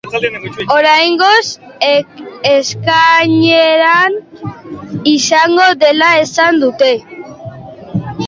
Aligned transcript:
Oraingoz, 0.75 1.41
ekainean 2.51 4.17
izango 5.13 5.67
dela 5.83 6.09
esan 6.25 6.59
dute. 6.65 6.89